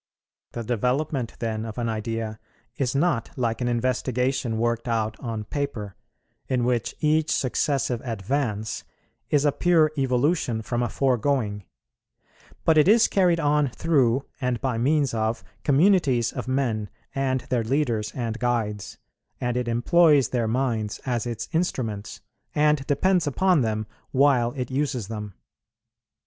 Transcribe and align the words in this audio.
The 0.53 0.63
development 0.63 1.35
then 1.37 1.63
of 1.63 1.77
an 1.77 1.87
idea 1.87 2.39
is 2.75 2.95
not 2.95 3.29
like 3.37 3.61
an 3.61 3.67
investigation 3.67 4.57
worked 4.57 4.87
out 4.87 5.15
on 5.19 5.43
paper, 5.43 5.95
in 6.47 6.63
which 6.65 6.95
each 7.01 7.29
successive 7.31 8.01
advance 8.03 8.83
is 9.29 9.45
a 9.45 9.51
pure 9.51 9.91
evolution 9.95 10.63
from 10.63 10.81
a 10.81 10.89
foregoing, 10.89 11.65
but 12.65 12.79
it 12.79 12.87
is 12.87 13.07
carried 13.07 13.39
on 13.39 13.67
through 13.69 14.25
and 14.41 14.59
by 14.59 14.79
means 14.79 15.13
of 15.13 15.43
communities 15.63 16.31
of 16.33 16.47
men 16.47 16.89
and 17.13 17.41
their 17.51 17.63
leaders 17.63 18.11
and 18.15 18.39
guides; 18.39 18.97
and 19.39 19.55
it 19.55 19.67
employs 19.67 20.29
their 20.29 20.47
minds 20.47 20.99
as 21.05 21.27
its 21.27 21.47
instruments, 21.51 22.21
and 22.55 22.87
depends 22.87 23.27
upon 23.27 23.61
them, 23.61 23.85
while 24.09 24.51
it 24.53 24.71
uses 24.71 25.09
them. 25.09 25.35